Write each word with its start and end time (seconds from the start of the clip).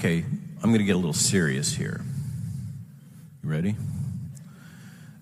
Okay, 0.00 0.24
I'm 0.62 0.70
going 0.70 0.78
to 0.78 0.84
get 0.84 0.94
a 0.94 0.96
little 0.96 1.12
serious 1.12 1.74
here. 1.74 2.00
You 3.44 3.50
ready? 3.50 3.76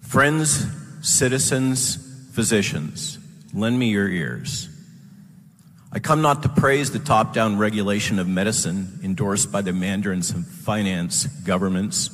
Friends, 0.03 0.65
citizens, 1.03 1.97
physicians, 2.33 3.19
lend 3.53 3.77
me 3.77 3.89
your 3.89 4.09
ears. 4.09 4.69
I 5.91 5.99
come 5.99 6.23
not 6.23 6.45
to 6.45 6.49
praise 6.49 6.93
the 6.93 7.01
top 7.01 7.35
down 7.35 7.59
regulation 7.59 8.21
of 8.21 8.29
medicine 8.29 9.01
endorsed 9.03 9.51
by 9.51 9.63
the 9.63 9.73
mandarins 9.73 10.31
of 10.31 10.47
finance, 10.47 11.27
governments, 11.27 12.11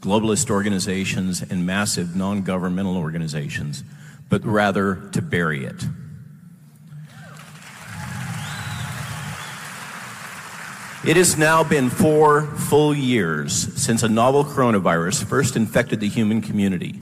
globalist 0.00 0.50
organizations, 0.50 1.40
and 1.40 1.64
massive 1.64 2.16
non 2.16 2.42
governmental 2.42 2.96
organizations, 2.96 3.84
but 4.28 4.44
rather 4.44 5.08
to 5.12 5.22
bury 5.22 5.64
it. 5.64 5.84
It 11.08 11.16
has 11.16 11.38
now 11.38 11.64
been 11.64 11.88
four 11.88 12.42
full 12.42 12.94
years 12.94 13.54
since 13.82 14.02
a 14.02 14.10
novel 14.10 14.44
coronavirus 14.44 15.24
first 15.24 15.56
infected 15.56 16.00
the 16.00 16.08
human 16.10 16.42
community. 16.42 17.00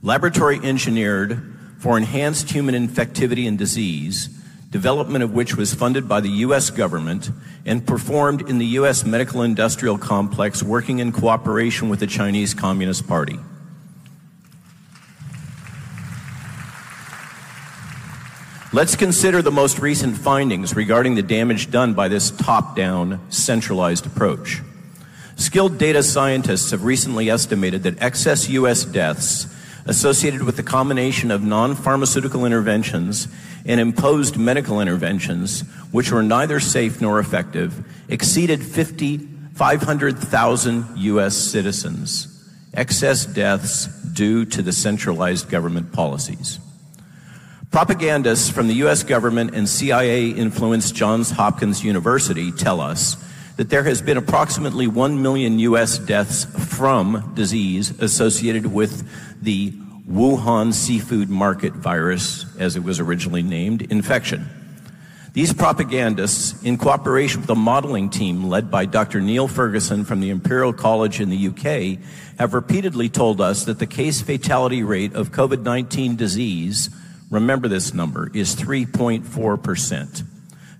Laboratory 0.00 0.60
engineered 0.62 1.42
for 1.80 1.98
enhanced 1.98 2.52
human 2.52 2.76
infectivity 2.76 3.48
and 3.48 3.58
disease, 3.58 4.28
development 4.70 5.24
of 5.24 5.32
which 5.32 5.56
was 5.56 5.74
funded 5.74 6.08
by 6.08 6.20
the 6.20 6.28
U.S. 6.46 6.70
government 6.70 7.30
and 7.66 7.84
performed 7.84 8.48
in 8.48 8.58
the 8.58 8.66
U.S. 8.78 9.04
medical 9.04 9.42
industrial 9.42 9.98
complex 9.98 10.62
working 10.62 11.00
in 11.00 11.10
cooperation 11.10 11.88
with 11.88 11.98
the 11.98 12.06
Chinese 12.06 12.54
Communist 12.54 13.08
Party. 13.08 13.40
Let's 18.72 18.94
consider 18.94 19.42
the 19.42 19.50
most 19.50 19.80
recent 19.80 20.16
findings 20.16 20.76
regarding 20.76 21.16
the 21.16 21.22
damage 21.22 21.72
done 21.72 21.94
by 21.94 22.06
this 22.06 22.30
top 22.30 22.76
down, 22.76 23.18
centralized 23.28 24.06
approach. 24.06 24.62
Skilled 25.34 25.76
data 25.76 26.04
scientists 26.04 26.70
have 26.70 26.84
recently 26.84 27.28
estimated 27.28 27.82
that 27.82 28.00
excess 28.00 28.48
U.S. 28.48 28.84
deaths 28.84 29.52
associated 29.86 30.44
with 30.44 30.56
the 30.56 30.62
combination 30.62 31.32
of 31.32 31.42
non 31.42 31.74
pharmaceutical 31.74 32.46
interventions 32.46 33.26
and 33.66 33.80
imposed 33.80 34.36
medical 34.38 34.80
interventions, 34.80 35.62
which 35.90 36.12
were 36.12 36.22
neither 36.22 36.60
safe 36.60 37.00
nor 37.00 37.18
effective, 37.18 37.84
exceeded 38.08 38.62
50, 38.62 39.18
500,000 39.52 40.96
U.S. 40.96 41.36
citizens. 41.36 42.28
Excess 42.72 43.26
deaths 43.26 43.86
due 44.12 44.44
to 44.44 44.62
the 44.62 44.72
centralized 44.72 45.50
government 45.50 45.92
policies. 45.92 46.60
Propagandists 47.70 48.50
from 48.50 48.66
the 48.66 48.74
U.S. 48.74 49.04
government 49.04 49.54
and 49.54 49.68
CIA 49.68 50.30
influenced 50.30 50.92
Johns 50.96 51.30
Hopkins 51.30 51.84
University 51.84 52.50
tell 52.50 52.80
us 52.80 53.16
that 53.58 53.70
there 53.70 53.84
has 53.84 54.02
been 54.02 54.16
approximately 54.16 54.88
1 54.88 55.22
million 55.22 55.60
U.S. 55.60 55.96
deaths 55.98 56.46
from 56.76 57.32
disease 57.36 57.90
associated 58.00 58.66
with 58.66 59.08
the 59.40 59.70
Wuhan 60.10 60.74
seafood 60.74 61.30
market 61.30 61.72
virus, 61.72 62.44
as 62.58 62.74
it 62.74 62.82
was 62.82 62.98
originally 62.98 63.44
named, 63.44 63.82
infection. 63.82 64.48
These 65.32 65.54
propagandists, 65.54 66.60
in 66.64 66.76
cooperation 66.76 67.42
with 67.42 67.50
a 67.50 67.54
modeling 67.54 68.10
team 68.10 68.48
led 68.48 68.68
by 68.68 68.84
Dr. 68.86 69.20
Neil 69.20 69.46
Ferguson 69.46 70.04
from 70.04 70.18
the 70.18 70.30
Imperial 70.30 70.72
College 70.72 71.20
in 71.20 71.30
the 71.30 71.46
UK, 71.46 72.00
have 72.36 72.52
repeatedly 72.52 73.08
told 73.08 73.40
us 73.40 73.66
that 73.66 73.78
the 73.78 73.86
case 73.86 74.20
fatality 74.20 74.82
rate 74.82 75.14
of 75.14 75.30
COVID 75.30 75.62
19 75.62 76.16
disease, 76.16 76.90
remember 77.30 77.68
this 77.68 77.94
number, 77.94 78.30
is 78.34 78.54
3.4%. 78.56 80.24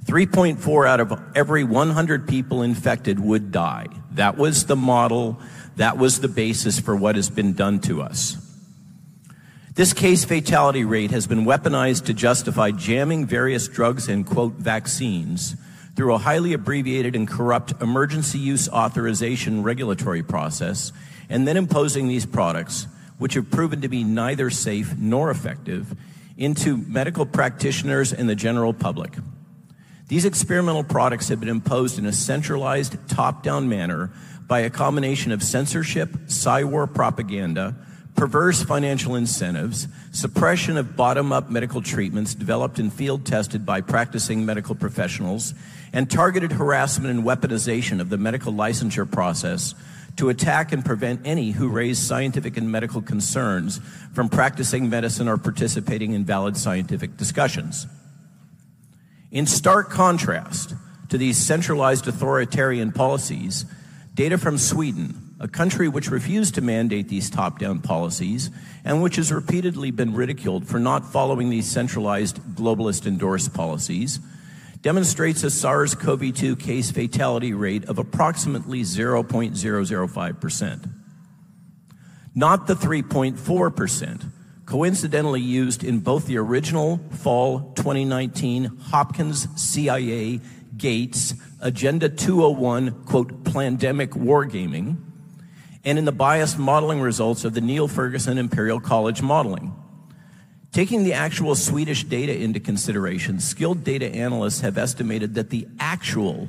3.4 0.05 0.89
out 0.89 1.01
of 1.01 1.20
every 1.34 1.62
100 1.65 2.29
people 2.29 2.62
infected 2.62 3.20
would 3.20 3.53
die. 3.53 3.87
That 4.12 4.37
was 4.37 4.67
the 4.67 4.77
model, 4.77 5.41
that 5.77 5.97
was 5.97 6.21
the 6.21 6.28
basis 6.28 6.81
for 6.81 6.97
what 6.97 7.17
has 7.17 7.31
been 7.31 7.53
done 7.53 7.81
to 7.83 8.03
us. 8.03 8.37
This 9.75 9.93
case 9.93 10.25
fatality 10.25 10.84
rate 10.84 11.12
has 11.12 11.27
been 11.27 11.44
weaponized 11.44 12.06
to 12.06 12.15
justify 12.15 12.72
jamming 12.72 13.25
various 13.25 13.69
drugs 13.69 14.09
and, 14.09 14.27
quote, 14.27 14.55
vaccines 14.55 15.55
through 15.94 16.15
a 16.15 16.19
highly 16.19 16.53
abbreviated 16.53 17.15
and 17.15 17.28
corrupt 17.28 17.81
emergency 17.81 18.39
use 18.39 18.69
authorization 18.69 19.62
regulatory 19.62 20.22
process, 20.22 20.93
and 21.28 21.47
then 21.47 21.56
imposing 21.56 22.09
these 22.09 22.27
products, 22.27 22.87
which 23.19 23.34
have 23.34 23.50
proven 23.50 23.81
to 23.83 23.89
be 23.89 24.03
neither 24.03 24.50
safe 24.50 24.97
nor 24.99 25.31
effective, 25.31 25.94
into 26.41 26.78
medical 26.78 27.27
practitioners 27.27 28.12
and 28.12 28.28
the 28.28 28.34
general 28.34 28.73
public. 28.73 29.15
These 30.09 30.25
experimental 30.25 30.83
products 30.83 31.28
have 31.28 31.39
been 31.39 31.51
imposed 31.51 31.99
in 31.99 32.06
a 32.06 32.12
centralized, 32.12 32.97
top 33.09 33.45
down 33.45 33.69
manner 33.69 34.11
by 34.49 34.61
a 34.61 34.71
combination 34.71 35.31
of 35.31 35.43
censorship, 35.43 36.17
psy-war 36.27 36.89
propaganda, 36.89 37.77
perverse 38.17 38.62
financial 38.62 39.15
incentives, 39.15 39.87
suppression 40.12 40.77
of 40.77 40.97
bottom 40.97 41.31
up 41.31 41.51
medical 41.51 41.81
treatments 41.81 42.34
developed 42.34 42.78
and 42.78 42.93
field 42.93 43.25
tested 43.25 43.65
by 43.65 43.81
practicing 43.81 44.45
medical 44.45 44.75
professionals, 44.75 45.55
and 45.93 46.11
targeted 46.11 46.53
harassment 46.53 47.11
and 47.11 47.25
weaponization 47.25 48.01
of 48.01 48.09
the 48.09 48.19
medical 48.19 48.53
licensure 48.53 49.09
process 49.09 49.75
to 50.16 50.28
attack 50.28 50.72
and 50.72 50.84
prevent 50.84 51.21
any 51.25 51.53
who 51.53 51.69
raise 51.69 51.98
scientific 51.98 52.56
and 52.56 52.71
medical 52.71 53.03
concerns 53.03 53.81
from 54.12 54.28
practicing 54.28 54.91
medicine 54.91 55.28
or 55.28 55.37
participating 55.37 56.12
in 56.12 56.25
valid 56.25 56.56
scientific 56.56 57.16
discussions. 57.16 57.87
In 59.31 59.47
stark 59.47 59.91
contrast 59.91 60.75
to 61.09 61.19
these 61.19 61.38
centralized 61.38 62.06
authoritarian 62.09 62.93
policies, 62.93 63.65
data 64.15 64.37
from 64.38 64.59
Sweden 64.59 65.31
a 65.41 65.48
country 65.48 65.88
which 65.88 66.10
refused 66.10 66.54
to 66.54 66.60
mandate 66.60 67.09
these 67.09 67.31
top 67.31 67.59
down 67.59 67.81
policies 67.81 68.50
and 68.84 69.03
which 69.03 69.16
has 69.16 69.32
repeatedly 69.32 69.91
been 69.91 70.12
ridiculed 70.12 70.69
for 70.69 70.78
not 70.78 71.10
following 71.10 71.48
these 71.48 71.69
centralized 71.69 72.37
globalist 72.54 73.06
endorsed 73.06 73.54
policies, 73.54 74.21
demonstrates 74.82 75.44
a 75.44 75.50
SARS 75.50 75.94
CoV 75.94 76.34
2 76.34 76.56
case 76.56 76.91
fatality 76.91 77.52
rate 77.52 77.84
of 77.84 77.98
approximately 77.98 78.82
0.005%. 78.82 80.91
Not 82.34 82.66
the 82.66 82.74
3.4%, 82.74 84.24
coincidentally 84.64 85.41
used 85.41 85.84
in 85.84 86.00
both 86.00 86.26
the 86.26 86.38
original 86.38 86.98
fall 87.10 87.72
2019 87.74 88.64
Hopkins 88.64 89.48
CIA 89.60 90.41
Gates 90.76 91.34
Agenda 91.60 92.08
201, 92.08 93.04
quote, 93.04 93.44
pandemic 93.44 94.12
wargaming 94.12 94.97
and 95.84 95.98
in 95.98 96.04
the 96.04 96.12
biased 96.12 96.58
modeling 96.58 97.00
results 97.00 97.44
of 97.44 97.54
the 97.54 97.60
Neil 97.60 97.88
Ferguson 97.88 98.38
Imperial 98.38 98.80
College 98.80 99.22
modeling. 99.22 99.74
Taking 100.72 101.03
the 101.03 101.14
actual 101.14 101.56
Swedish 101.56 102.04
data 102.04 102.36
into 102.36 102.60
consideration, 102.60 103.41
skilled 103.41 103.82
data 103.82 104.06
analysts 104.06 104.60
have 104.60 104.78
estimated 104.78 105.34
that 105.34 105.50
the 105.50 105.66
actual 105.81 106.48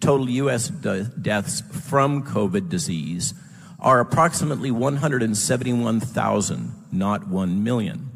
total 0.00 0.28
U.S. 0.28 0.66
de- 0.68 1.04
deaths 1.04 1.60
from 1.60 2.24
COVID 2.24 2.68
disease 2.68 3.32
are 3.78 4.00
approximately 4.00 4.72
171,000, 4.72 6.72
not 6.90 7.28
1 7.28 7.62
million. 7.62 8.08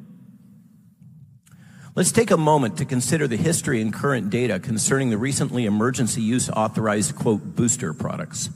Let's 1.94 2.10
take 2.10 2.32
a 2.32 2.37
moment 2.37 2.76
to 2.78 2.84
consider 2.84 3.28
the 3.28 3.37
history 3.37 3.81
and 3.81 3.94
current 3.94 4.31
data 4.31 4.59
concerning 4.59 5.10
the 5.10 5.19
recently 5.19 5.66
emergency 5.66 6.20
use 6.20 6.50
authorized, 6.50 7.14
quote, 7.14 7.54
booster 7.54 7.94
products. 7.94 8.50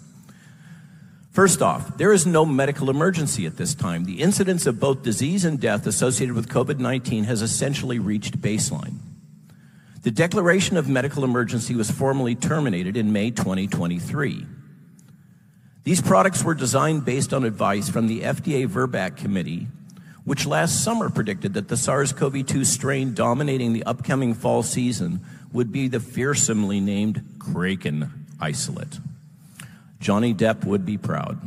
First 1.39 1.63
off, 1.63 1.97
there 1.99 2.13
is 2.13 2.27
no 2.27 2.45
medical 2.45 2.91
emergency 2.91 3.47
at 3.47 3.57
this 3.57 3.73
time. 3.73 4.07
The 4.07 4.23
incidence 4.23 4.67
of 4.67 4.81
both 4.81 5.05
disease 5.05 5.45
and 5.45 5.61
death 5.61 5.87
associated 5.87 6.35
with 6.35 6.49
COVID 6.49 6.81
19 6.81 7.23
has 7.23 7.43
essentially 7.43 8.01
reached 8.01 8.41
baseline. 8.41 8.97
The 10.03 10.11
declaration 10.11 10.77
of 10.77 10.89
medical 10.89 11.23
emergency 11.23 11.77
was 11.77 11.93
formally 11.93 12.35
terminated 12.35 12.97
in 12.97 13.13
May 13.13 13.31
2023. 13.31 14.47
These 15.85 16.03
products 16.03 16.43
were 16.43 16.55
designed 16.55 17.05
based 17.05 17.33
on 17.33 17.45
advice 17.45 17.89
from 17.89 18.09
the 18.09 18.23
FDA 18.23 18.67
VRBPAC 18.67 19.17
committee, 19.19 19.69
which 20.25 20.45
last 20.45 20.83
summer 20.83 21.09
predicted 21.09 21.55
that 21.55 21.69
the 21.69 21.77
SARS 21.77 22.13
CoV 22.13 22.45
2 22.45 22.65
strain 22.65 23.15
dominating 23.15 23.75
the 23.75 23.85
upcoming 23.85 24.35
fall 24.35 24.65
season 24.65 25.21
would 25.53 25.71
be 25.71 25.87
the 25.87 26.01
fearsomely 26.01 26.81
named 26.81 27.37
Kraken 27.39 28.27
isolate. 28.41 28.99
Johnny 30.01 30.35
Depp 30.35 30.65
would 30.65 30.87
be 30.87 30.99
proud. 30.99 31.39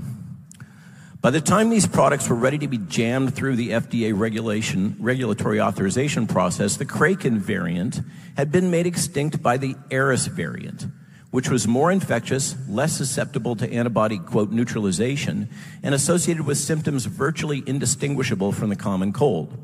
By 1.22 1.30
the 1.30 1.40
time 1.40 1.70
these 1.70 1.86
products 1.86 2.28
were 2.28 2.36
ready 2.36 2.58
to 2.58 2.68
be 2.68 2.80
jammed 2.80 3.36
through 3.36 3.56
the 3.56 3.70
FDA 3.70 4.18
regulation, 4.18 4.96
regulatory 5.00 5.62
authorization 5.62 6.26
process, 6.26 6.78
the 6.78 6.86
Kraken 6.86 7.38
variant 7.40 8.02
had 8.36 8.52
been 8.52 8.72
made 8.72 8.88
extinct 8.88 9.42
by 9.42 9.58
the 9.58 9.76
Eris 9.92 10.26
variant, 10.26 10.88
which 11.30 11.48
was 11.48 11.68
more 11.68 11.92
infectious, 11.92 12.56
less 12.68 12.94
susceptible 12.94 13.56
to 13.58 13.72
antibody, 13.72 14.18
quote, 14.18 14.50
neutralization, 14.50 15.48
and 15.84 15.94
associated 15.94 16.48
with 16.48 16.58
symptoms 16.58 17.06
virtually 17.06 17.62
indistinguishable 17.68 18.52
from 18.52 18.70
the 18.70 18.76
common 18.76 19.14
cold. 19.14 19.56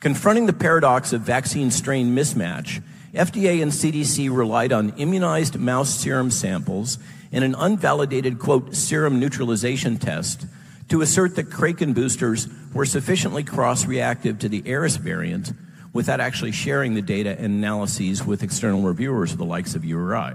Confronting 0.00 0.46
the 0.46 0.52
paradox 0.52 1.12
of 1.12 1.20
vaccine 1.20 1.70
strain 1.70 2.16
mismatch, 2.16 2.82
FDA 3.14 3.62
and 3.62 3.70
CDC 3.70 4.28
relied 4.36 4.72
on 4.72 4.90
immunized 4.96 5.58
mouse 5.58 5.94
serum 5.94 6.32
samples 6.32 6.98
and 7.36 7.44
an 7.44 7.54
unvalidated, 7.54 8.38
quote, 8.38 8.74
serum 8.74 9.20
neutralization 9.20 9.98
test 9.98 10.46
to 10.88 11.02
assert 11.02 11.36
that 11.36 11.50
Kraken 11.50 11.92
boosters 11.92 12.48
were 12.72 12.86
sufficiently 12.86 13.44
cross 13.44 13.84
reactive 13.84 14.38
to 14.38 14.48
the 14.48 14.62
Eris 14.64 14.96
variant 14.96 15.52
without 15.92 16.18
actually 16.18 16.52
sharing 16.52 16.94
the 16.94 17.02
data 17.02 17.38
and 17.38 17.52
analyses 17.52 18.24
with 18.24 18.42
external 18.42 18.80
reviewers 18.80 19.32
of 19.32 19.38
the 19.38 19.44
likes 19.44 19.74
of 19.74 19.84
you 19.84 19.98
or 19.98 20.16
I. 20.16 20.32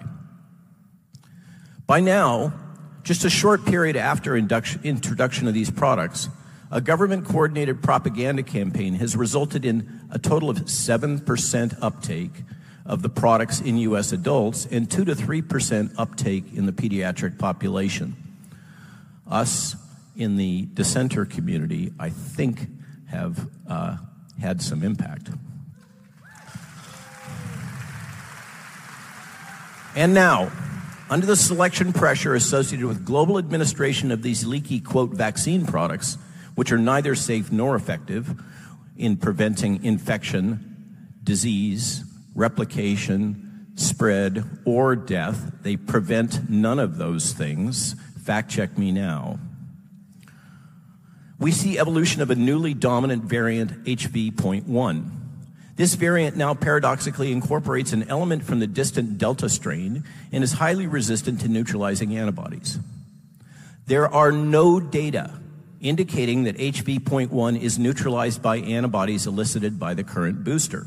By 1.88 2.02
now, 2.02 2.54
just 3.02 3.26
a 3.26 3.32
short 3.32 3.66
period 3.66 3.96
after 3.96 4.38
introduction 4.38 5.48
of 5.48 5.56
these 5.56 5.72
products, 5.72 6.30
a 6.70 6.82
government 6.82 7.26
coordinated 7.26 7.82
propaganda 7.82 8.44
campaign 8.44 8.94
has 8.94 9.16
resulted 9.16 9.66
in 9.66 10.02
a 10.12 10.20
total 10.20 10.52
of 10.52 10.58
7% 10.58 11.78
uptake 11.82 12.44
of 12.86 13.02
the 13.02 13.10
products 13.10 13.62
in 13.62 13.78
U.S. 13.78 14.12
adults 14.12 14.66
and 14.66 14.90
2 14.90 15.06
to 15.06 15.16
3% 15.16 15.94
uptake 15.98 16.46
in 16.54 16.66
the 16.66 16.72
pediatric 16.72 17.38
population. 17.38 18.16
Us 19.30 19.76
in 20.16 20.36
the 20.38 20.64
dissenter 20.74 21.26
community, 21.26 21.94
I 22.00 22.10
think, 22.10 22.68
have 23.10 23.48
uh, 23.68 23.98
had 24.40 24.62
some 24.62 24.84
impact. 24.84 25.30
And 29.96 30.14
now, 30.14 30.52
under 31.10 31.26
the 31.26 31.36
selection 31.36 31.92
pressure 31.92 32.34
associated 32.34 32.86
with 32.86 33.06
global 33.06 33.38
administration 33.38 34.12
of 34.12 34.22
these 34.22 34.46
leaky, 34.46 34.80
quote, 34.80 35.12
vaccine 35.12 35.66
products, 35.66 36.18
which 36.56 36.72
are 36.72 36.78
neither 36.78 37.16
safe 37.16 37.52
nor 37.52 37.76
effective 37.76 38.42
in 38.98 39.18
preventing 39.18 39.84
infection, 39.84 41.14
disease, 41.24 42.06
replication, 42.36 43.68
spread, 43.76 44.60
or 44.66 44.96
death, 44.96 45.52
they 45.62 45.76
prevent 45.76 46.50
none 46.50 46.80
of 46.80 46.98
those 46.98 47.34
things. 47.34 47.96
Fact 48.24 48.50
check 48.50 48.78
me 48.78 48.92
now. 48.92 49.40
We 51.40 51.52
see 51.52 51.80
evolution 51.80 52.22
of 52.22 52.30
a 52.30 52.36
newly 52.36 52.74
dominant 52.74 53.24
variant, 53.24 53.84
HV.1 53.86 55.22
this 55.82 55.96
variant 55.96 56.38
now 56.38 56.54
paradoxically 56.54 57.32
incorporates 57.32 57.92
an 57.92 58.04
element 58.04 58.44
from 58.44 58.60
the 58.60 58.68
distant 58.68 59.18
Delta 59.18 59.50
strain 59.50 60.04
and 60.32 60.44
is 60.44 60.54
highly 60.54 60.86
resistant 60.86 61.42
to 61.42 61.48
neutralizing 61.48 62.16
antibodies. 62.16 62.78
There 63.88 64.08
are 64.08 64.32
no 64.32 64.80
data 64.80 65.40
indicating 65.80 66.44
that 66.44 66.58
HV.1 66.58 67.60
is 67.60 67.80
neutralized 67.80 68.44
by 68.44 68.58
antibodies 68.58 69.26
elicited 69.26 69.80
by 69.80 69.96
the 69.96 70.04
current 70.04 70.44
booster. 70.44 70.86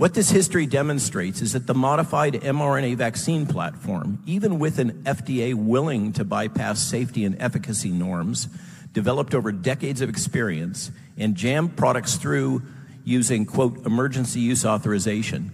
What 0.00 0.14
this 0.14 0.30
history 0.30 0.64
demonstrates 0.64 1.42
is 1.42 1.52
that 1.52 1.66
the 1.66 1.74
modified 1.74 2.32
mRNA 2.32 2.96
vaccine 2.96 3.44
platform, 3.44 4.22
even 4.24 4.58
with 4.58 4.78
an 4.78 5.02
FDA 5.02 5.52
willing 5.52 6.14
to 6.14 6.24
bypass 6.24 6.80
safety 6.80 7.26
and 7.26 7.36
efficacy 7.38 7.90
norms 7.90 8.48
developed 8.94 9.34
over 9.34 9.52
decades 9.52 10.00
of 10.00 10.08
experience 10.08 10.90
and 11.18 11.34
jam 11.34 11.68
products 11.68 12.16
through 12.16 12.62
using, 13.04 13.44
quote, 13.44 13.84
emergency 13.84 14.40
use 14.40 14.64
authorization, 14.64 15.50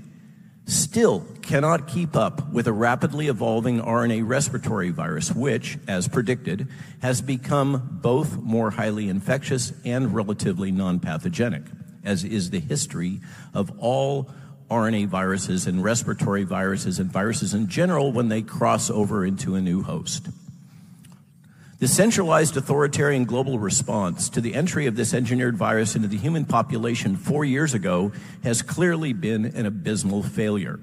still 0.66 1.26
cannot 1.42 1.88
keep 1.88 2.14
up 2.14 2.52
with 2.52 2.68
a 2.68 2.72
rapidly 2.72 3.26
evolving 3.26 3.80
RNA 3.80 4.28
respiratory 4.28 4.90
virus, 4.90 5.34
which, 5.34 5.76
as 5.88 6.06
predicted, 6.06 6.68
has 7.02 7.20
become 7.20 7.98
both 8.00 8.36
more 8.36 8.70
highly 8.70 9.08
infectious 9.08 9.72
and 9.84 10.14
relatively 10.14 10.70
non 10.70 11.00
pathogenic, 11.00 11.64
as 12.06 12.24
is 12.24 12.50
the 12.50 12.60
history 12.60 13.20
of 13.52 13.70
all 13.78 14.30
RNA 14.70 15.08
viruses 15.08 15.66
and 15.66 15.84
respiratory 15.84 16.44
viruses 16.44 16.98
and 16.98 17.10
viruses 17.10 17.54
in 17.54 17.68
general 17.68 18.12
when 18.12 18.28
they 18.28 18.42
cross 18.42 18.90
over 18.90 19.24
into 19.24 19.54
a 19.54 19.60
new 19.60 19.82
host. 19.82 20.28
The 21.78 21.88
centralized 21.88 22.56
authoritarian 22.56 23.26
global 23.26 23.58
response 23.58 24.30
to 24.30 24.40
the 24.40 24.54
entry 24.54 24.86
of 24.86 24.96
this 24.96 25.12
engineered 25.12 25.58
virus 25.58 25.94
into 25.94 26.08
the 26.08 26.16
human 26.16 26.46
population 26.46 27.16
four 27.16 27.44
years 27.44 27.74
ago 27.74 28.12
has 28.42 28.62
clearly 28.62 29.12
been 29.12 29.44
an 29.44 29.66
abysmal 29.66 30.22
failure. 30.22 30.80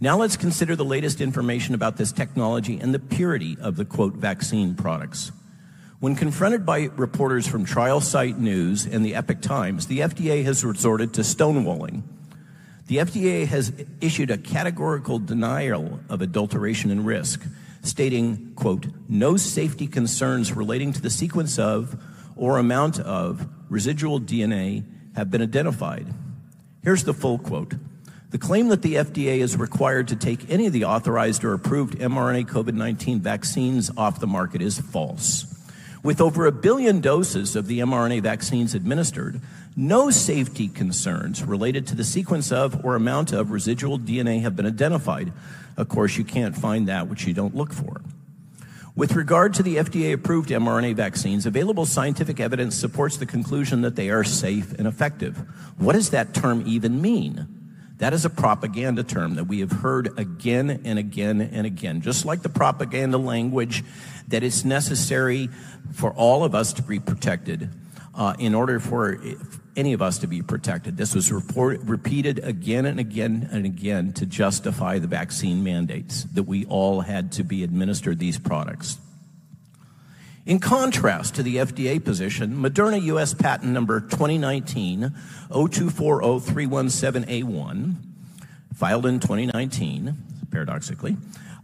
Now 0.00 0.16
let's 0.16 0.36
consider 0.36 0.74
the 0.74 0.86
latest 0.86 1.20
information 1.20 1.74
about 1.74 1.98
this 1.98 2.12
technology 2.12 2.78
and 2.80 2.94
the 2.94 2.98
purity 2.98 3.58
of 3.60 3.76
the 3.76 3.84
quote 3.84 4.14
vaccine 4.14 4.74
products. 4.74 5.32
When 6.06 6.14
confronted 6.14 6.64
by 6.64 6.84
reporters 6.94 7.48
from 7.48 7.64
Trial 7.64 8.00
Site 8.00 8.38
News 8.38 8.86
and 8.86 9.04
the 9.04 9.16
Epoch 9.16 9.40
Times, 9.40 9.88
the 9.88 9.98
FDA 9.98 10.44
has 10.44 10.64
resorted 10.64 11.14
to 11.14 11.22
stonewalling. 11.22 12.04
The 12.86 12.98
FDA 12.98 13.44
has 13.48 13.72
issued 14.00 14.30
a 14.30 14.38
categorical 14.38 15.18
denial 15.18 15.98
of 16.08 16.22
adulteration 16.22 16.92
and 16.92 17.04
risk 17.04 17.44
stating, 17.82 18.52
quote, 18.54 18.86
no 19.08 19.36
safety 19.36 19.88
concerns 19.88 20.52
relating 20.52 20.92
to 20.92 21.02
the 21.02 21.10
sequence 21.10 21.58
of 21.58 22.00
or 22.36 22.58
amount 22.58 23.00
of 23.00 23.44
residual 23.68 24.20
DNA 24.20 24.84
have 25.16 25.28
been 25.28 25.42
identified. 25.42 26.06
Here's 26.84 27.02
the 27.02 27.14
full 27.14 27.38
quote. 27.38 27.74
The 28.30 28.38
claim 28.38 28.68
that 28.68 28.82
the 28.82 28.94
FDA 28.94 29.38
is 29.38 29.56
required 29.56 30.06
to 30.06 30.14
take 30.14 30.48
any 30.48 30.68
of 30.68 30.72
the 30.72 30.84
authorized 30.84 31.42
or 31.42 31.52
approved 31.52 31.98
mRNA 31.98 32.46
COVID 32.46 32.74
19 32.74 33.18
vaccines 33.18 33.90
off 33.96 34.20
the 34.20 34.28
market 34.28 34.62
is 34.62 34.78
false. 34.78 35.52
With 36.06 36.20
over 36.20 36.46
a 36.46 36.52
billion 36.52 37.00
doses 37.00 37.56
of 37.56 37.66
the 37.66 37.80
mRNA 37.80 38.22
vaccines 38.22 38.76
administered, 38.76 39.40
no 39.74 40.08
safety 40.12 40.68
concerns 40.68 41.42
related 41.42 41.84
to 41.88 41.96
the 41.96 42.04
sequence 42.04 42.52
of 42.52 42.84
or 42.84 42.94
amount 42.94 43.32
of 43.32 43.50
residual 43.50 43.98
DNA 43.98 44.40
have 44.42 44.54
been 44.54 44.66
identified. 44.66 45.32
Of 45.76 45.88
course, 45.88 46.16
you 46.16 46.22
can't 46.22 46.56
find 46.56 46.86
that 46.86 47.08
which 47.08 47.26
you 47.26 47.34
don't 47.34 47.56
look 47.56 47.72
for. 47.72 48.02
With 48.94 49.16
regard 49.16 49.52
to 49.54 49.64
the 49.64 49.78
FDA 49.78 50.12
approved 50.12 50.50
mRNA 50.50 50.94
vaccines, 50.94 51.44
available 51.44 51.84
scientific 51.84 52.38
evidence 52.38 52.76
supports 52.76 53.16
the 53.16 53.26
conclusion 53.26 53.80
that 53.80 53.96
they 53.96 54.08
are 54.08 54.22
safe 54.22 54.78
and 54.78 54.86
effective. 54.86 55.36
What 55.76 55.94
does 55.94 56.10
that 56.10 56.32
term 56.32 56.62
even 56.66 57.02
mean? 57.02 57.55
That 57.98 58.12
is 58.12 58.24
a 58.24 58.30
propaganda 58.30 59.02
term 59.02 59.36
that 59.36 59.44
we 59.44 59.60
have 59.60 59.72
heard 59.72 60.18
again 60.18 60.82
and 60.84 60.98
again 60.98 61.40
and 61.40 61.66
again. 61.66 62.02
Just 62.02 62.26
like 62.26 62.42
the 62.42 62.48
propaganda 62.48 63.16
language 63.16 63.84
that 64.28 64.42
it's 64.42 64.64
necessary 64.64 65.48
for 65.94 66.12
all 66.12 66.44
of 66.44 66.54
us 66.54 66.74
to 66.74 66.82
be 66.82 67.00
protected 67.00 67.70
uh, 68.14 68.34
in 68.38 68.54
order 68.54 68.80
for 68.80 69.18
any 69.76 69.92
of 69.92 70.02
us 70.02 70.18
to 70.18 70.26
be 70.26 70.42
protected. 70.42 70.96
This 70.96 71.14
was 71.14 71.30
report, 71.30 71.80
repeated 71.82 72.40
again 72.42 72.86
and 72.86 72.98
again 72.98 73.48
and 73.52 73.64
again 73.64 74.12
to 74.14 74.26
justify 74.26 74.98
the 74.98 75.06
vaccine 75.06 75.62
mandates 75.62 76.24
that 76.34 76.44
we 76.44 76.64
all 76.66 77.00
had 77.00 77.32
to 77.32 77.44
be 77.44 77.62
administered 77.62 78.18
these 78.18 78.38
products. 78.38 78.98
In 80.46 80.58
contrast 80.60 81.34
to 81.34 81.42
the 81.42 81.56
FDA 81.56 82.02
position, 82.02 82.56
Moderna 82.56 83.02
US 83.02 83.34
patent 83.34 83.72
number 83.72 83.98
2019 83.98 85.12
0240317A1, 85.50 87.94
filed 88.72 89.06
in 89.06 89.18
2019, 89.18 90.16
paradoxically, 90.52 91.16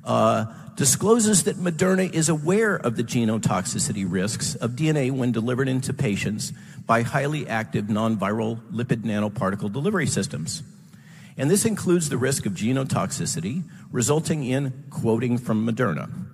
uh, 0.04 0.46
discloses 0.74 1.44
that 1.44 1.58
Moderna 1.58 2.12
is 2.12 2.28
aware 2.28 2.74
of 2.74 2.96
the 2.96 3.04
genotoxicity 3.04 4.04
risks 4.04 4.56
of 4.56 4.72
DNA 4.72 5.12
when 5.12 5.30
delivered 5.30 5.68
into 5.68 5.94
patients 5.94 6.52
by 6.84 7.02
highly 7.02 7.46
active 7.46 7.88
non-viral 7.88 8.60
lipid 8.72 9.02
nanoparticle 9.02 9.72
delivery 9.72 10.08
systems. 10.08 10.64
And 11.36 11.48
this 11.48 11.64
includes 11.64 12.08
the 12.08 12.18
risk 12.18 12.46
of 12.46 12.54
genotoxicity 12.54 13.62
resulting 13.92 14.42
in 14.42 14.72
quoting 14.90 15.38
from 15.38 15.64
Moderna. 15.64 16.31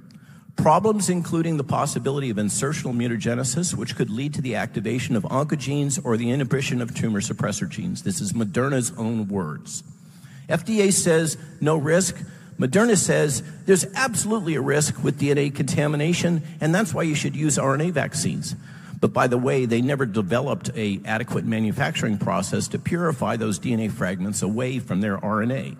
Problems 0.58 1.08
including 1.08 1.56
the 1.56 1.64
possibility 1.64 2.30
of 2.30 2.36
insertional 2.36 2.92
mutagenesis, 2.92 3.74
which 3.74 3.94
could 3.94 4.10
lead 4.10 4.34
to 4.34 4.42
the 4.42 4.56
activation 4.56 5.14
of 5.14 5.22
oncogenes 5.22 6.04
or 6.04 6.16
the 6.16 6.30
inhibition 6.30 6.82
of 6.82 6.94
tumor 6.96 7.20
suppressor 7.20 7.68
genes. 7.68 8.02
This 8.02 8.20
is 8.20 8.32
Moderna's 8.32 8.92
own 8.98 9.28
words. 9.28 9.84
FDA 10.48 10.92
says 10.92 11.38
no 11.60 11.76
risk, 11.76 12.16
Moderna 12.58 12.96
says 12.96 13.44
there's 13.66 13.86
absolutely 13.94 14.56
a 14.56 14.60
risk 14.60 15.04
with 15.04 15.20
DNA 15.20 15.54
contamination, 15.54 16.42
and 16.60 16.74
that's 16.74 16.92
why 16.92 17.04
you 17.04 17.14
should 17.14 17.36
use 17.36 17.56
RNA 17.56 17.92
vaccines. 17.92 18.56
But 19.00 19.12
by 19.12 19.28
the 19.28 19.38
way, 19.38 19.64
they 19.64 19.80
never 19.80 20.06
developed 20.06 20.70
a 20.74 21.00
adequate 21.04 21.44
manufacturing 21.44 22.18
process 22.18 22.66
to 22.68 22.80
purify 22.80 23.36
those 23.36 23.60
DNA 23.60 23.92
fragments 23.92 24.42
away 24.42 24.80
from 24.80 25.00
their 25.00 25.18
RNA. 25.18 25.76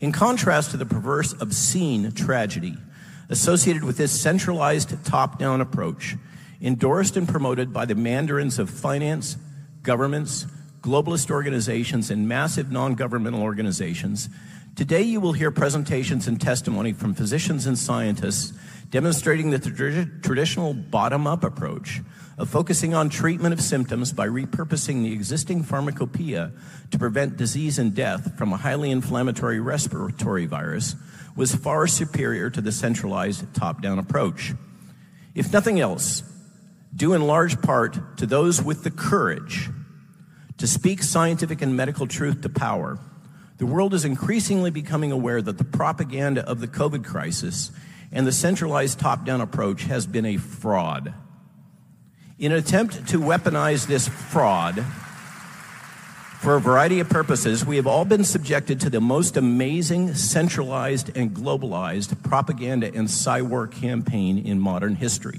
In 0.00 0.10
contrast 0.10 0.72
to 0.72 0.76
the 0.76 0.86
perverse, 0.86 1.34
obscene 1.40 2.10
tragedy 2.10 2.76
associated 3.30 3.82
with 3.82 3.96
this 3.96 4.12
centralized 4.12 5.02
top-down 5.04 5.62
approach, 5.62 6.16
endorsed 6.60 7.16
and 7.16 7.26
promoted 7.26 7.72
by 7.72 7.86
the 7.86 7.94
mandarins 7.94 8.58
of 8.58 8.68
finance, 8.68 9.38
governments, 9.82 10.46
globalist 10.82 11.30
organizations, 11.30 12.10
and 12.10 12.28
massive 12.28 12.70
non-governmental 12.70 13.42
organizations, 13.42 14.28
Today, 14.76 15.02
you 15.02 15.20
will 15.20 15.32
hear 15.32 15.50
presentations 15.50 16.26
and 16.26 16.40
testimony 16.40 16.92
from 16.92 17.12
physicians 17.12 17.66
and 17.66 17.78
scientists 17.78 18.56
demonstrating 18.88 19.50
that 19.50 19.62
the 19.62 20.08
traditional 20.22 20.72
bottom 20.72 21.26
up 21.26 21.44
approach 21.44 22.00
of 22.38 22.48
focusing 22.48 22.94
on 22.94 23.10
treatment 23.10 23.52
of 23.52 23.60
symptoms 23.60 24.12
by 24.12 24.26
repurposing 24.26 25.02
the 25.02 25.12
existing 25.12 25.64
pharmacopoeia 25.64 26.52
to 26.90 26.98
prevent 26.98 27.36
disease 27.36 27.78
and 27.78 27.94
death 27.94 28.38
from 28.38 28.52
a 28.52 28.56
highly 28.56 28.90
inflammatory 28.90 29.60
respiratory 29.60 30.46
virus 30.46 30.94
was 31.36 31.54
far 31.54 31.86
superior 31.86 32.50
to 32.50 32.60
the 32.60 32.72
centralized 32.72 33.52
top 33.54 33.82
down 33.82 33.98
approach. 33.98 34.52
If 35.34 35.52
nothing 35.52 35.80
else, 35.80 36.22
due 36.94 37.12
in 37.14 37.26
large 37.26 37.60
part 37.62 38.18
to 38.18 38.26
those 38.26 38.62
with 38.62 38.82
the 38.82 38.90
courage 38.90 39.70
to 40.58 40.66
speak 40.66 41.02
scientific 41.02 41.62
and 41.62 41.76
medical 41.76 42.06
truth 42.06 42.42
to 42.42 42.48
power, 42.48 42.98
the 43.58 43.66
world 43.66 43.94
is 43.94 44.04
increasingly 44.04 44.70
becoming 44.70 45.12
aware 45.12 45.40
that 45.40 45.58
the 45.58 45.64
propaganda 45.64 46.46
of 46.48 46.60
the 46.60 46.68
COVID 46.68 47.04
crisis 47.04 47.70
and 48.10 48.26
the 48.26 48.32
centralized 48.32 48.98
top 48.98 49.24
down 49.24 49.40
approach 49.40 49.84
has 49.84 50.06
been 50.06 50.26
a 50.26 50.36
fraud. 50.36 51.14
In 52.38 52.52
an 52.52 52.58
attempt 52.58 53.08
to 53.08 53.20
weaponize 53.20 53.86
this 53.86 54.08
fraud 54.08 54.84
for 56.40 56.56
a 56.56 56.60
variety 56.60 57.00
of 57.00 57.08
purposes, 57.10 57.66
we 57.66 57.76
have 57.76 57.86
all 57.86 58.06
been 58.06 58.24
subjected 58.24 58.80
to 58.80 58.88
the 58.88 59.00
most 59.00 59.36
amazing 59.36 60.14
centralized 60.14 61.14
and 61.14 61.34
globalized 61.34 62.22
propaganda 62.22 62.86
and 62.86 63.08
cyber 63.08 63.70
campaign 63.70 64.38
in 64.38 64.58
modern 64.58 64.94
history. 64.94 65.38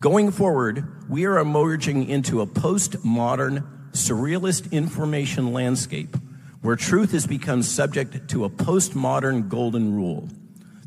Going 0.00 0.30
forward, 0.30 1.10
we 1.10 1.26
are 1.26 1.38
emerging 1.38 2.08
into 2.08 2.40
a 2.40 2.46
postmodern, 2.46 3.90
surrealist 3.90 4.72
information 4.72 5.52
landscape 5.52 6.16
where 6.62 6.76
truth 6.76 7.12
has 7.12 7.26
become 7.26 7.62
subject 7.62 8.28
to 8.28 8.46
a 8.46 8.50
postmodern 8.50 9.50
golden 9.50 9.94
rule. 9.94 10.30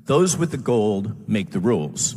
Those 0.05 0.35
with 0.35 0.49
the 0.49 0.57
gold 0.57 1.29
make 1.29 1.51
the 1.51 1.59
rules. 1.59 2.15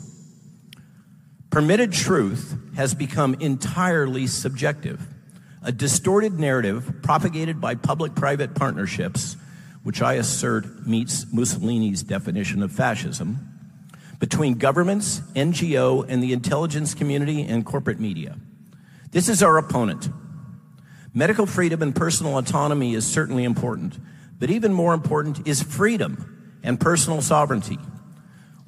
Permitted 1.51 1.93
truth 1.93 2.57
has 2.75 2.95
become 2.95 3.35
entirely 3.35 4.27
subjective, 4.27 5.07
a 5.63 5.73
distorted 5.73 6.39
narrative 6.39 7.03
propagated 7.03 7.61
by 7.61 7.75
public 7.75 8.15
private 8.15 8.55
partnerships, 8.55 9.37
which 9.83 10.03
I 10.03 10.15
assert 10.15 10.87
meets 10.87 11.27
Mussolini's 11.33 12.03
definition 12.03 12.63
of 12.63 12.73
fascism, 12.73 13.47
between 14.19 14.55
governments, 14.55 15.21
NGO, 15.35 16.05
and 16.09 16.23
the 16.23 16.33
intelligence 16.33 16.95
community 16.95 17.43
and 17.43 17.65
corporate 17.65 18.01
media. 18.01 18.37
This 19.11 19.29
is 19.29 19.43
our 19.43 19.59
opponent, 19.59 20.09
Medical 21.13 21.47
freedom 21.47 21.83
and 21.83 21.95
personal 21.95 22.39
autonomy 22.39 22.95
is 22.95 23.05
certainly 23.05 23.43
important, 23.43 23.99
but 24.39 24.49
even 24.49 24.73
more 24.73 24.95
important 24.95 25.47
is 25.47 25.61
freedom 25.61 26.57
and 26.63 26.79
personal 26.79 27.21
sovereignty. 27.21 27.79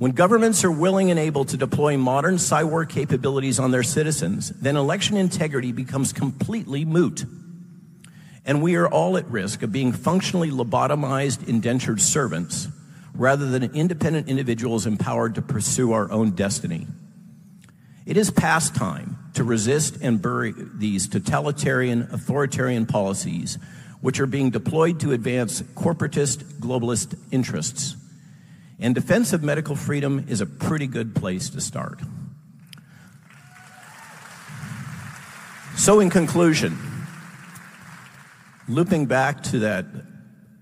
When 0.02 0.11
governments 0.11 0.64
are 0.64 0.71
willing 0.73 1.12
and 1.12 1.21
able 1.21 1.44
to 1.44 1.56
deploy 1.56 1.97
modern 1.97 2.35
cyber 2.35 2.88
capabilities 2.88 3.61
on 3.61 3.71
their 3.71 3.85
citizens, 3.85 4.49
then 4.49 4.75
election 4.75 5.16
integrity 5.16 5.71
becomes 5.71 6.12
completely 6.12 6.85
moot. 6.85 7.25
And 8.44 8.61
we 8.61 8.75
are 8.75 8.88
all 8.88 9.16
at 9.16 9.30
risk 9.30 9.62
of 9.62 9.71
being 9.71 9.92
functionally 9.92 10.50
lobotomized, 10.50 11.47
indentured 11.47 12.00
servants 12.00 12.66
rather 13.14 13.49
than 13.49 13.76
independent 13.76 14.28
individuals 14.28 14.87
empowered 14.87 15.37
to 15.37 15.42
pursue 15.42 15.92
our 15.92 16.11
own 16.11 16.32
destiny. 16.32 16.88
It 18.04 18.16
is 18.16 18.32
past 18.32 18.75
time 18.75 19.18
to 19.35 19.44
resist 19.44 19.99
and 20.02 20.21
bury 20.21 20.52
these 20.56 21.06
totalitarian, 21.06 22.09
authoritarian 22.11 22.87
policies 22.87 23.56
which 24.00 24.18
are 24.18 24.26
being 24.26 24.50
deployed 24.50 24.99
to 24.99 25.12
advance 25.12 25.62
corporatist, 25.62 26.42
globalist 26.59 27.16
interests. 27.30 27.94
And 28.82 28.96
defense 28.96 29.32
of 29.32 29.44
medical 29.44 29.76
freedom 29.76 30.26
is 30.28 30.40
a 30.40 30.46
pretty 30.46 30.88
good 30.88 31.14
place 31.14 31.48
to 31.50 31.60
start. 31.60 32.00
So, 35.76 36.00
in 36.00 36.10
conclusion, 36.10 36.76
looping 38.68 39.06
back 39.06 39.44
to 39.44 39.60
that 39.60 39.86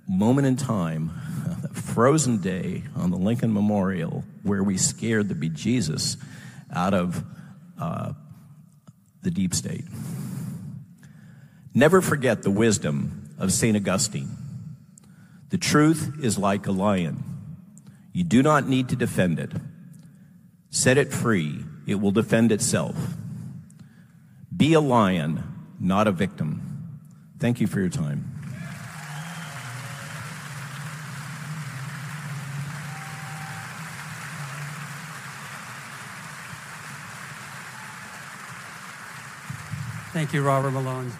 moment 0.06 0.46
in 0.46 0.56
time, 0.56 1.12
that 1.62 1.74
frozen 1.74 2.42
day 2.42 2.84
on 2.94 3.10
the 3.10 3.16
Lincoln 3.16 3.54
Memorial, 3.54 4.22
where 4.42 4.62
we 4.62 4.76
scared 4.76 5.30
the 5.30 5.34
bejesus 5.34 6.18
out 6.70 6.92
of 6.92 7.24
uh, 7.80 8.12
the 9.22 9.30
deep 9.30 9.54
state. 9.54 9.86
Never 11.72 12.02
forget 12.02 12.42
the 12.42 12.50
wisdom 12.50 13.30
of 13.38 13.50
St. 13.50 13.74
Augustine. 13.74 14.36
The 15.48 15.58
truth 15.58 16.16
is 16.22 16.36
like 16.36 16.66
a 16.66 16.72
lion. 16.72 17.24
You 18.12 18.24
do 18.24 18.42
not 18.42 18.68
need 18.68 18.88
to 18.88 18.96
defend 18.96 19.38
it. 19.38 19.52
Set 20.70 20.98
it 20.98 21.12
free, 21.12 21.64
it 21.86 21.96
will 21.96 22.10
defend 22.10 22.52
itself. 22.52 22.96
Be 24.56 24.72
a 24.72 24.80
lion, 24.80 25.42
not 25.78 26.06
a 26.06 26.12
victim. 26.12 26.98
Thank 27.38 27.60
you 27.60 27.66
for 27.66 27.80
your 27.80 27.88
time. 27.88 28.26
Thank 40.12 40.32
you, 40.32 40.42
Robert 40.42 40.72
Malone. 40.72 41.12